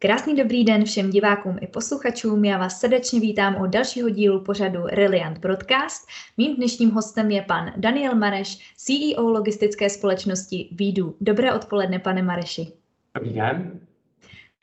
[0.00, 2.44] Krásný dobrý den všem divákům i posluchačům.
[2.44, 6.08] Já vás srdečně vítám u dalšího dílu pořadu Reliant Broadcast.
[6.36, 11.16] Mým dnešním hostem je pan Daniel Mareš, CEO logistické společnosti Vídu.
[11.20, 12.72] Dobré odpoledne, pane Mareši.
[13.14, 13.80] Dobrý den.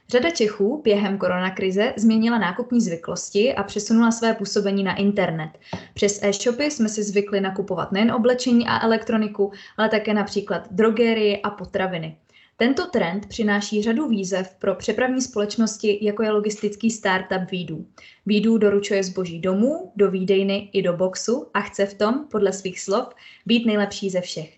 [0.09, 5.49] Řada Čechů během koronakrize změnila nákupní zvyklosti a přesunula své působení na internet.
[5.93, 11.49] Přes e-shopy jsme si zvykli nakupovat nejen oblečení a elektroniku, ale také například drogerie a
[11.49, 12.17] potraviny.
[12.57, 17.85] Tento trend přináší řadu výzev pro přepravní společnosti, jako je logistický startup Výdů.
[18.25, 22.81] Výdů doručuje zboží domů, do výdejny i do boxu a chce v tom, podle svých
[22.81, 23.13] slov,
[23.45, 24.57] být nejlepší ze všech.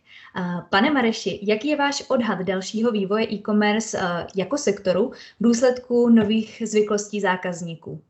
[0.70, 3.98] Pane Mareši, jaký je váš odhad dalšího vývoje e-commerce
[4.36, 8.02] jako sektoru v důsledku nových zvyklostí zákazníků?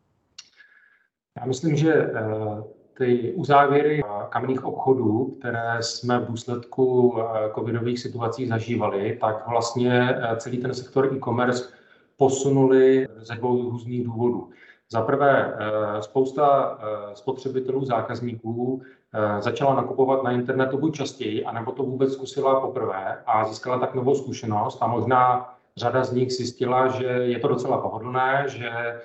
[1.40, 2.12] Já myslím, že e,
[2.98, 10.36] ty uzávěry kamenných obchodů, které jsme v důsledku e, covidových situací zažívali, tak vlastně e,
[10.38, 11.74] celý ten sektor e-commerce
[12.18, 14.50] posunuli ze dvou různých důvodů.
[14.92, 15.54] Za prvé,
[16.00, 16.78] spousta
[17.14, 18.82] spotřebitelů, zákazníků
[19.14, 23.96] Eh, začala nakupovat na internetu buď častěji, anebo to vůbec zkusila poprvé a získala tak
[23.96, 29.00] novou zkušenost a možná řada z nich zjistila, že je to docela pohodlné, že eh,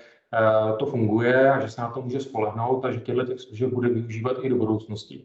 [0.78, 3.88] to funguje a že se na to může spolehnout a že těchto těch služeb bude
[3.88, 5.24] využívat i do budoucnosti.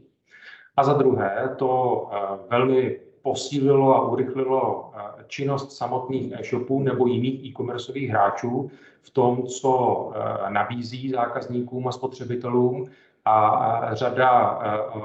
[0.78, 2.18] A za druhé, to eh,
[2.50, 4.92] velmi posílilo a urychlilo
[5.28, 10.12] činnost samotných e-shopů nebo jiných e-commerceových hráčů v tom, co
[10.50, 12.90] nabízí zákazníkům a spotřebitelům
[13.26, 14.60] a řada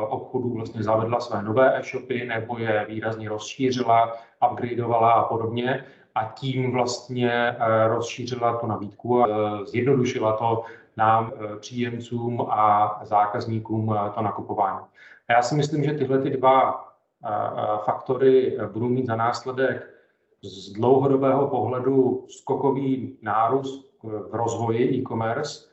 [0.08, 4.12] obchodů vlastně zavedla své nové e-shopy nebo je výrazně rozšířila,
[4.50, 10.64] upgradeovala a podobně a tím vlastně e, rozšířila tu nabídku a e, zjednodušila to
[10.96, 14.80] nám, příjemcům a zákazníkům to nakupování.
[15.28, 16.84] A já si myslím, že tyhle ty dva
[17.84, 19.90] faktory budou mít za následek
[20.42, 25.72] z dlouhodobého pohledu skokový nárůst v rozvoji e-commerce,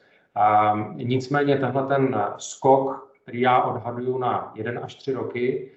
[0.94, 5.72] Nicméně tenhle ten skok, který já odhaduju na 1 až 3 roky,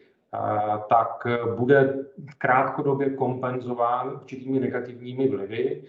[0.88, 1.26] tak
[1.56, 1.94] bude
[2.38, 5.82] krátkodobě kompenzován určitými negativními vlivy.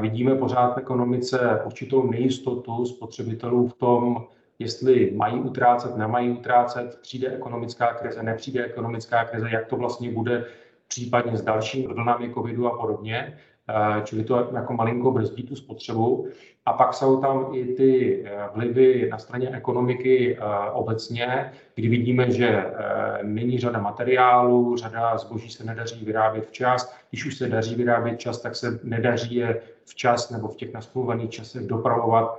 [0.00, 4.26] Vidíme pořád v ekonomice určitou nejistotu spotřebitelů v tom,
[4.58, 10.44] jestli mají utrácet, nemají utrácet, přijde ekonomická krize, nepřijde ekonomická krize, jak to vlastně bude
[10.88, 13.38] případně s dalšími vlnami covidu a podobně.
[13.70, 16.28] Eh, čili to jako malinko brzdí tu spotřebu.
[16.66, 22.30] A pak jsou tam i ty eh, vlivy na straně ekonomiky eh, obecně, kdy vidíme,
[22.30, 22.64] že
[23.22, 26.94] není řada materiálů, řada zboží se nedaří vyrábět včas.
[27.10, 31.30] Když už se daří vyrábět čas, tak se nedaří je včas nebo v těch nasmluvaných
[31.30, 32.38] časech dopravovat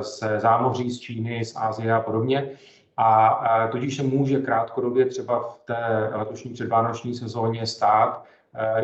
[0.00, 2.50] se zámoří z Číny, z Ázie a podobně.
[2.96, 8.24] A tudíž se může krátkodobě třeba v té letošní předvánoční sezóně stát,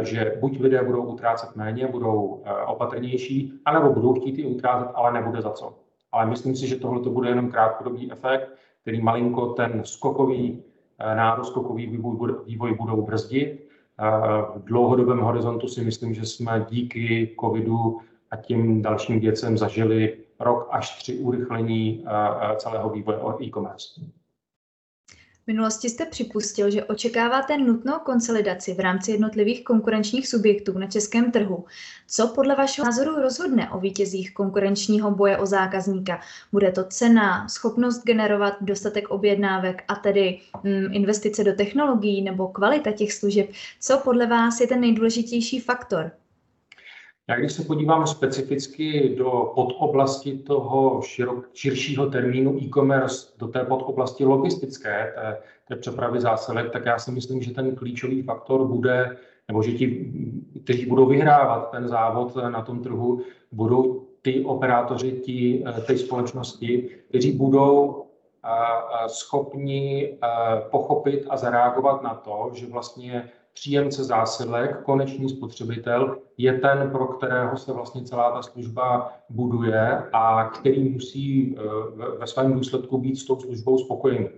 [0.02, 5.12] že buď lidé budou utrácet méně, budou eh, opatrnější, anebo budou chtít i utrácet, ale
[5.12, 5.74] nebude za co.
[6.12, 8.48] Ale myslím si, že tohle to bude jenom krátkodobý efekt,
[8.82, 10.62] který malinko ten skokový
[10.98, 13.70] eh, nárůst, skokový vývoj, vývoj budou brzdit.
[14.56, 17.98] V dlouhodobém horizontu si myslím, že jsme díky covidu
[18.30, 22.04] a tím dalším věcem zažili rok až tři urychlení
[22.56, 24.00] celého vývoje e-commerce
[25.50, 31.64] minulosti jste připustil, že očekáváte nutnou konsolidaci v rámci jednotlivých konkurenčních subjektů na českém trhu.
[32.08, 36.20] Co podle vašeho názoru rozhodne o vítězích konkurenčního boje o zákazníka?
[36.52, 42.92] Bude to cena, schopnost generovat dostatek objednávek a tedy mm, investice do technologií nebo kvalita
[42.92, 43.50] těch služeb?
[43.80, 46.10] Co podle vás je ten nejdůležitější faktor?
[47.30, 54.24] Já když se podívám specificky do podoblasti toho širok, širšího termínu e-commerce, do té podoblasti
[54.24, 55.36] logistické, té,
[55.68, 59.16] té přepravy zásilek, tak já si myslím, že ten klíčový faktor bude,
[59.48, 60.12] nebo že ti,
[60.64, 63.20] kteří budou vyhrávat ten závod na tom trhu,
[63.52, 68.04] budou ty operátoři, ti, ty společnosti, kteří budou
[69.06, 70.12] schopni
[70.70, 77.56] pochopit a zareagovat na to, že vlastně příjemce zásilek, konečný spotřebitel, je ten, pro kterého
[77.56, 81.62] se vlastně celá ta služba buduje a který musí eh,
[82.18, 84.28] ve svém důsledku být s tou službou spokojený.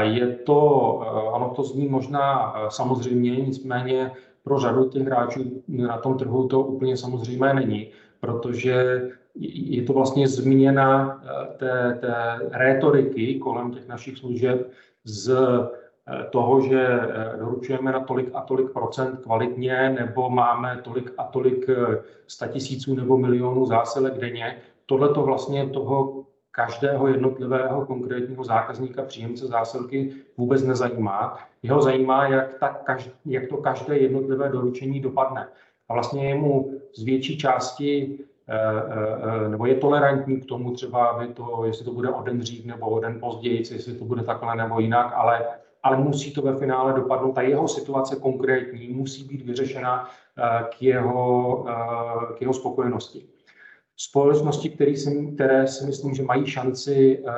[0.00, 0.60] Je to,
[1.02, 4.10] eh, ono to zní možná eh, samozřejmě, nicméně
[4.44, 7.88] pro řadu těch hráčů na tom trhu to úplně samozřejmé není,
[8.20, 9.02] protože
[9.34, 11.20] je to vlastně změna
[11.58, 14.70] té, té rétoriky kolem těch našich služeb
[15.04, 15.36] z
[16.30, 21.68] toho, že eh, doručujeme na tolik a tolik procent kvalitně, nebo máme tolik a tolik
[21.68, 24.56] eh, statisíců nebo milionů zásilek denně.
[24.86, 31.38] Tohle to vlastně toho každého jednotlivého konkrétního zákazníka, příjemce zásilky vůbec nezajímá.
[31.62, 35.48] Jeho zajímá, jak, ta, jak to každé jednotlivé doručení dopadne.
[35.88, 38.18] a vlastně je mu z větší části
[39.48, 42.86] nebo je tolerantní k tomu třeba, aby to, jestli to bude o den dřív nebo
[42.86, 45.46] o den později, jestli to bude takhle nebo jinak, ale,
[45.86, 47.32] ale musí to ve finále dopadnout.
[47.32, 50.10] Ta jeho situace konkrétní musí být vyřešena
[50.68, 51.64] k jeho,
[52.38, 53.26] k jeho spokojenosti
[53.96, 57.32] společnosti, které si, které si myslím, že mají šanci eh,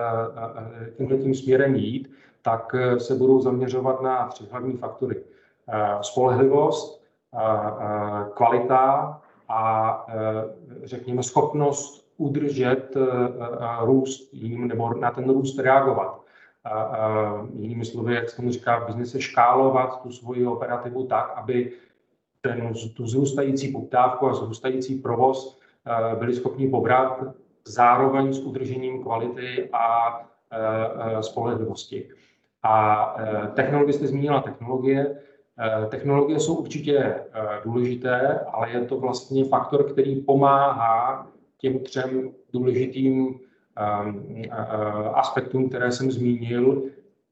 [0.87, 2.11] eh, tímhle tím směrem jít,
[2.43, 5.23] tak eh, se budou zaměřovat na tři hlavní faktory.
[6.01, 7.05] Spolehlivost,
[8.35, 10.07] kvalita a
[10.85, 12.97] řekněme schopnost udržet
[13.81, 16.21] růst jim nebo na ten růst reagovat.
[17.59, 21.73] Jinými slovy, jak se tomu říká v biznise, škálovat tu svoji operativu tak, aby
[22.41, 25.59] ten, tu zrůstající poptávku a zrůstající provoz
[25.89, 27.25] Eh, byli schopni pobrat
[27.65, 30.19] zároveň s udržením kvality a
[30.53, 32.09] eh, spolehlivosti.
[32.63, 35.17] A eh, technologie jste zmínila technologie.
[35.89, 37.21] Technologie jsou určitě
[37.65, 41.27] důležité, ale je to vlastně faktor, který pomáhá
[41.59, 43.41] těm třem důležitým
[45.15, 46.83] aspektům, které jsem zmínil.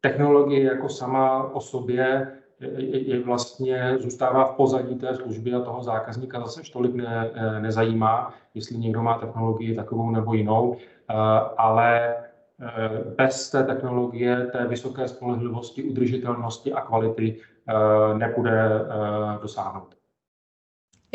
[0.00, 6.40] Technologie jako sama o sobě je vlastně zůstává v pozadí té služby a toho zákazníka
[6.40, 11.14] zase tolik ne, nezajímá, jestli někdo má technologii takovou nebo jinou, eh,
[11.56, 17.40] ale eh, bez té technologie, té vysoké spolehlivosti, udržitelnosti a kvality
[18.16, 18.68] nepůjde
[19.42, 19.95] dosáhnout.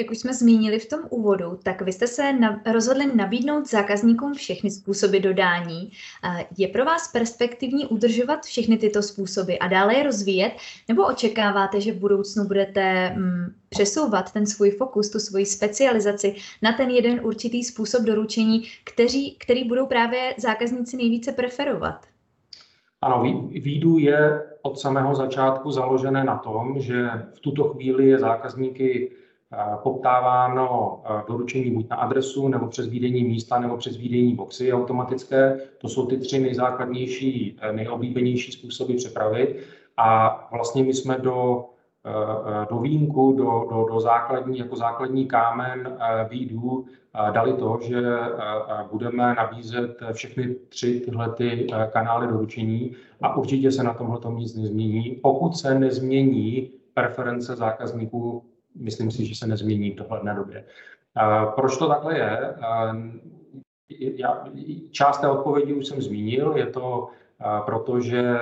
[0.01, 4.33] Jak už jsme zmínili v tom úvodu, tak vy jste se na, rozhodli nabídnout zákazníkům
[4.33, 5.91] všechny způsoby dodání.
[6.57, 10.53] Je pro vás perspektivní udržovat všechny tyto způsoby a dále je rozvíjet,
[10.87, 16.73] nebo očekáváte, že v budoucnu budete mm, přesouvat ten svůj fokus, tu svoji specializaci na
[16.73, 22.05] ten jeden určitý způsob doručení, který, který budou právě zákazníci nejvíce preferovat?
[23.01, 29.11] Ano, výdu je od samého začátku založené na tom, že v tuto chvíli je zákazníky
[29.83, 35.59] poptáváno doručení buď na adresu, nebo přes výdejní místa, nebo přes výdejní boxy automatické.
[35.77, 39.55] To jsou ty tři nejzákladnější, e, nejoblíbenější způsoby přepravy.
[39.97, 41.65] A vlastně my jsme do,
[42.69, 45.97] do výjimku, do, do, do základní, jako základní kámen
[46.29, 46.85] výdů
[47.31, 48.01] dali to, že
[48.91, 55.19] budeme nabízet všechny tři tyhle ty kanály doručení a určitě se na tomhle nic nezmění,
[55.21, 58.43] pokud se nezmění preference zákazníků
[58.75, 60.65] myslím si, že se nezmění v dohledné době.
[61.55, 62.55] Proč to takhle je?
[63.99, 64.47] Já,
[64.91, 67.07] část té odpovědi už jsem zmínil, je to
[67.65, 68.39] proto, že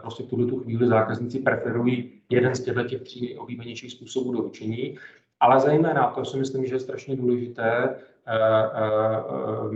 [0.00, 4.98] prostě v tuhle tu chvíli zákazníci preferují jeden z těchto těch tří oblíbenějších způsobů doručení,
[5.40, 7.96] ale zejména, to si myslím, že je strašně důležité,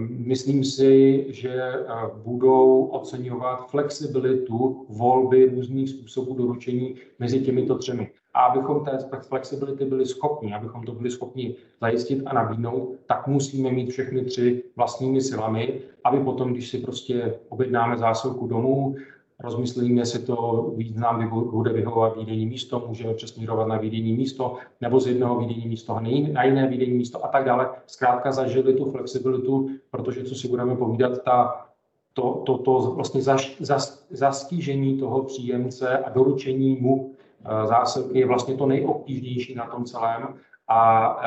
[0.09, 1.73] myslím si, že
[2.15, 8.11] budou oceňovat flexibilitu volby různých způsobů doručení mezi těmito třemi.
[8.37, 8.99] A abychom té
[9.29, 14.63] flexibility byli schopni, abychom to byli schopni zajistit a nabídnout, tak musíme mít všechny tři
[14.77, 18.95] vlastními silami, aby potom, když si prostě objednáme zásilku domů,
[19.41, 25.01] rozmyslíme, jestli to víc nám bude vyhovovat výdejní místo, můžeme přesměrovat na výdejní místo, nebo
[25.01, 26.01] z jednoho výdejní místo
[26.33, 27.71] na jiné výdejní místo a tak dále.
[27.87, 31.67] Zkrátka zažili tu flexibilitu, protože co si budeme povídat, ta,
[32.13, 37.16] to, to, to vlastně zaš, zas, zastížení toho příjemce a doručení mu
[37.65, 40.35] zásilky je vlastně to nejobtížnější na tom celém
[40.69, 41.21] a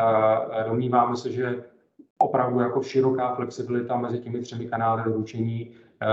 [0.60, 1.64] eh, domníváme se, že
[2.18, 6.08] opravdu jako široká flexibilita mezi těmi třemi kanály doručení eh,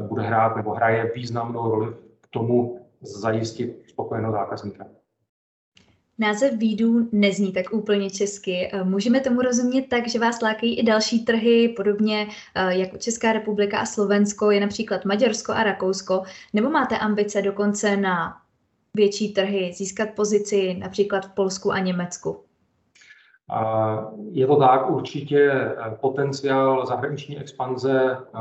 [0.00, 4.86] bude hrát nebo hraje významnou roli k tomu zajistit spokojenost zákazníka.
[6.20, 8.70] Název výdů nezní tak úplně česky.
[8.82, 12.26] Můžeme tomu rozumět tak, že vás lákají i další trhy, podobně
[12.68, 18.36] jako Česká republika a Slovensko, je například Maďarsko a Rakousko, nebo máte ambice dokonce na
[18.94, 22.44] větší trhy, získat pozici například v Polsku a Německu?
[24.30, 28.40] Je to tak, určitě eh, potenciál zahraniční expanze eh,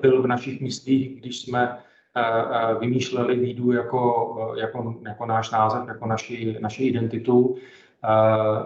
[0.00, 1.78] byl v našich myslích, když jsme
[2.16, 7.56] eh, vymýšleli výdu jako, jako, jako náš název, jako naši, naši identitu.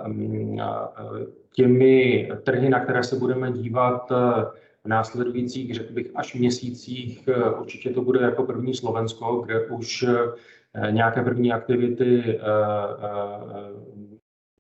[0.07, 0.61] Mm,
[1.53, 4.11] těmi trhy, na které se budeme dívat
[4.85, 7.29] v následujících, řekl bych, až měsících,
[7.61, 10.05] určitě to bude jako první Slovensko, kde už
[10.91, 14.09] nějaké první aktivity eh, eh,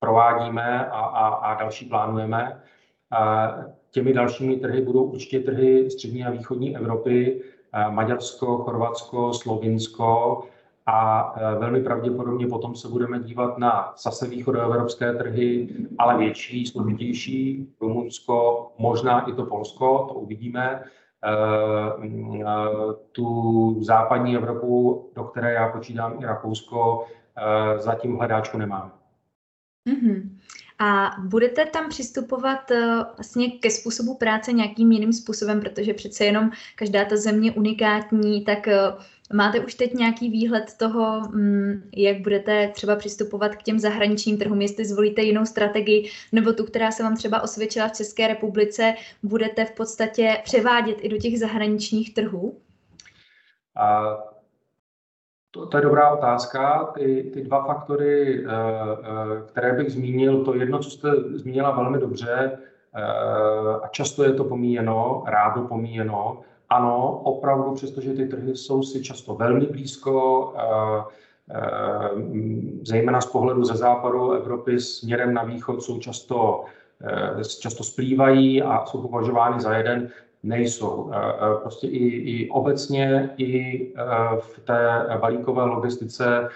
[0.01, 2.63] provádíme a, a, a další plánujeme.
[3.11, 3.55] A
[3.91, 7.43] těmi dalšími trhy budou určitě trhy střední a východní Evropy,
[7.91, 10.43] Maďarsko, Chorvatsko, Slovinsko
[10.91, 18.69] a velmi pravděpodobně potom se budeme dívat na zase východoevropské trhy, ale větší, složitější, Rumunsko,
[18.79, 20.85] možná i to Polsko, to uvidíme.
[21.25, 27.07] Eh, tu západní Evropu, do které já počítám i Rakousko,
[27.37, 28.93] eh, zatím hledáčku nemám.
[29.89, 30.39] Mm-hmm.
[30.79, 36.51] A budete tam přistupovat uh, vlastně ke způsobu práce nějakým jiným způsobem, protože přece jenom
[36.77, 38.69] každá ta země unikátní, tak
[39.32, 44.61] máte už teď nějaký výhled toho, um, jak budete třeba přistupovat k těm zahraničním trhům,
[44.61, 49.64] jestli zvolíte jinou strategii, nebo tu, která se vám třeba osvědčila v České republice, budete
[49.64, 52.61] v podstatě převádět i do těch zahraničních trhů?
[53.76, 54.18] A
[55.50, 56.85] to, to je dobrá otázka.
[56.85, 61.99] Ty, ty dva faktory, eh, eh, které bych zmínil, to jedno, co jste zmínila velmi
[61.99, 62.58] dobře,
[62.94, 63.02] eh,
[63.82, 66.40] a často je to pomíjeno, rádo pomíjeno.
[66.69, 70.55] Ano, opravdu, přestože ty trhy jsou si často velmi blízko,
[72.83, 76.65] zejména z pohledu ze západu Evropy směrem na východ jsou často,
[77.61, 80.11] často splývají a jsou považovány za jeden,
[80.43, 81.11] nejsou.
[81.63, 83.93] Prostě i, i obecně, i
[84.39, 86.49] v té balíkové logistice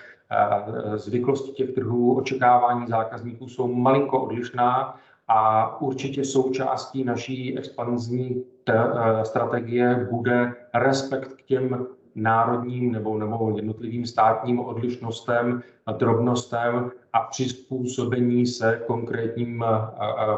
[0.94, 4.96] zvyklosti těch trhů, očekávání zákazníků jsou malinko odlišná
[5.28, 14.06] a určitě součástí naší expanzní e, strategie bude respekt k těm národním nebo, nebo jednotlivým
[14.06, 15.62] státním odlišnostem,
[15.96, 19.64] drobnostem a přizpůsobení se konkrétním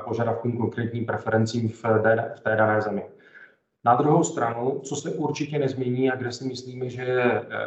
[0.05, 3.05] požadavkům, konkrétním preferencím v té, v té dané zemi.
[3.85, 7.05] Na druhou stranu, co se určitě nezmění a kde si myslíme, že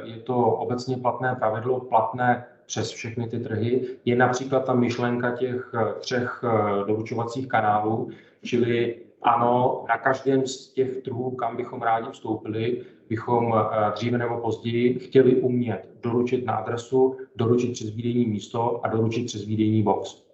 [0.03, 5.71] je to obecně platné pravidlo, platné přes všechny ty trhy, je například ta myšlenka těch
[5.99, 6.43] třech
[6.87, 8.09] doručovacích kanálů,
[8.43, 13.53] čili ano, na každém z těch trhů, kam bychom rádi vstoupili, bychom
[13.95, 19.45] dříve nebo později chtěli umět doručit na adresu, doručit přes výdejní místo a doručit přes
[19.45, 20.26] výdejní box.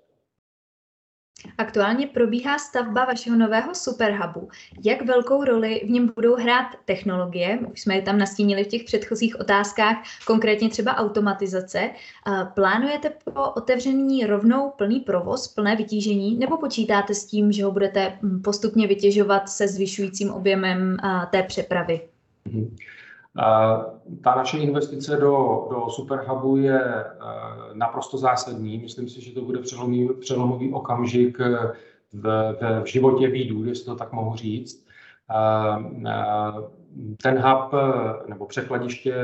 [1.57, 4.49] Aktuálně probíhá stavba vašeho nového superhubu.
[4.85, 7.59] Jak velkou roli v něm budou hrát technologie?
[7.73, 9.97] Už jsme je tam nastínili v těch předchozích otázkách,
[10.27, 11.89] konkrétně třeba automatizace.
[12.53, 18.17] Plánujete po otevření rovnou plný provoz, plné vytížení, nebo počítáte s tím, že ho budete
[18.21, 20.97] hm, postupně vytěžovat se zvyšujícím objemem
[21.31, 22.01] té přepravy?
[22.47, 22.75] Mm-hmm.
[24.23, 27.03] Ta naše investice do, do Superhubu je e,
[27.73, 28.77] naprosto zásadní.
[28.77, 31.71] Myslím si, že to bude přelomový, přelomový okamžik e,
[32.13, 34.85] v, v, v životě výdů, jestli to tak mohu říct.
[37.21, 37.71] Ten hub,
[38.27, 39.15] nebo překladiště,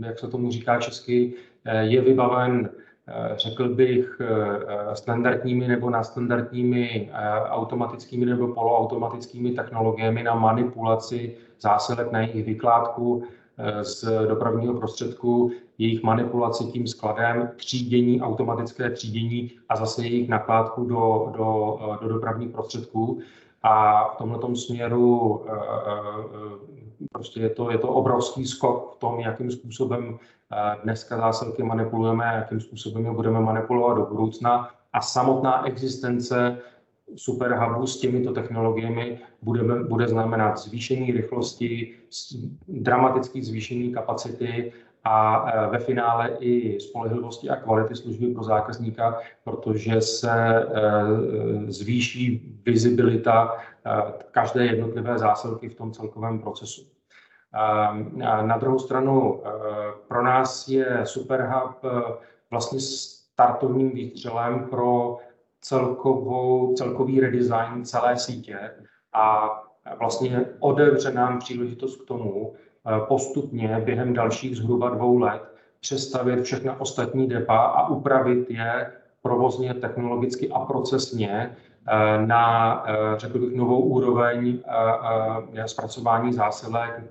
[0.00, 1.34] jak se tomu říká česky,
[1.80, 2.70] je vybaven,
[3.36, 4.20] řekl bych,
[4.94, 7.10] standardními nebo nadstandardními
[7.44, 13.39] automatickými nebo poloautomatickými technologiemi na manipulaci zásilek, na jejich vykládku, Eh,
[13.82, 21.32] z dopravního prostředku, jejich manipulaci tím skladem, třídění, automatické třídění a zase jejich nakládku do,
[21.36, 23.20] do, eh, do dopravních prostředků.
[23.62, 25.52] A v tomto směru eh,
[27.12, 30.18] prostě je to, je to obrovský skok v tom, jakým způsobem
[30.84, 34.70] dneska zásilky manipulujeme, jakým způsobem je budeme manipulovat do budoucna.
[34.92, 36.58] A samotná existence
[37.16, 41.94] superhubu s těmito technologiemi bude, bude znamenat zvýšení rychlosti,
[42.68, 44.72] dramatické zvýšení kapacity
[45.04, 50.66] a e, ve finále i spolehlivosti a kvality služby pro zákazníka, protože se e,
[51.72, 56.82] zvýší vizibilita e, každé jednotlivé zásilky v tom celkovém procesu.
[58.42, 59.42] Na druhou stranu
[60.08, 61.76] pro nás je Superhub
[62.50, 65.18] vlastně startovním výstřelem pro
[65.60, 68.70] celkovou, celkový redesign celé sítě
[69.12, 69.50] a
[69.98, 75.42] vlastně otevře nám příležitost k tomu eh, postupně během dalších zhruba dvou let
[75.80, 81.56] přestavit všechna ostatní depa a upravit je provozně, technologicky a procesně
[81.88, 84.58] eh, na, eh, řekl bych, novou úroveň
[85.66, 87.02] zpracování zásilek,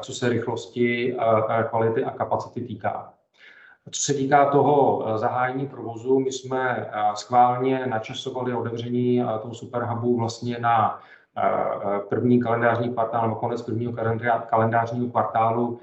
[0.00, 1.16] co se rychlosti,
[1.70, 3.15] kvality a kapacity týká.
[3.90, 9.54] Co se týká toho eh, zahájení provozu, my jsme eh, schválně načasovali otevření eh, toho
[9.54, 11.00] superhubu vlastně na
[12.08, 13.92] první kalendářní kvartál nebo konec prvního
[14.46, 15.78] kalendářního kvartálu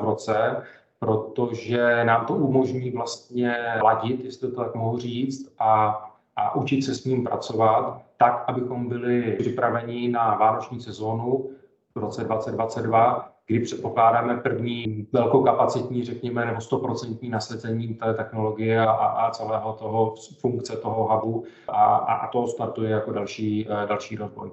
[0.00, 0.62] v roce,
[0.98, 6.00] protože nám to umožní vlastně ladit, jestli to tak mohu říct, a,
[6.36, 11.50] a učit se s ním pracovat tak, abychom byli připraveni na vánoční sezónu
[11.94, 19.30] v roce 2022 kdy předpokládáme první velkokapacitní, řekněme, nebo 100% nasazení té technologie a, a
[19.30, 24.50] celého toho funkce toho hubu a, a to startuje jako další, eh, další rozvoj.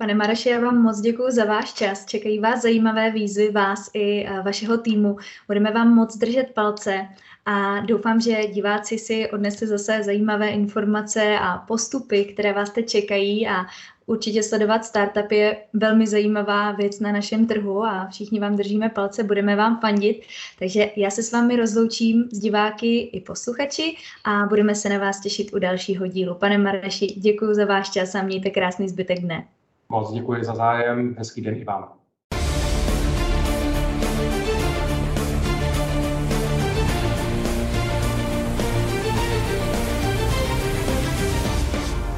[0.00, 2.06] Pane Maraši, já vám moc děkuji za váš čas.
[2.06, 5.16] Čekají vás zajímavé výzvy, vás i eh, vašeho týmu.
[5.46, 7.08] Budeme vám moc držet palce
[7.46, 13.48] a doufám, že diváci si odnesli zase zajímavé informace a postupy, které vás teď čekají
[13.48, 13.66] a
[14.06, 19.22] určitě sledovat startup je velmi zajímavá věc na našem trhu a všichni vám držíme palce,
[19.22, 20.22] budeme vám fandit.
[20.58, 25.20] Takže já se s vámi rozloučím s diváky i posluchači a budeme se na vás
[25.20, 26.34] těšit u dalšího dílu.
[26.34, 29.46] Pane Mareši, děkuji za váš čas a mějte krásný zbytek dne.
[29.90, 31.99] Moc děkuji za zájem, hezký den i vám.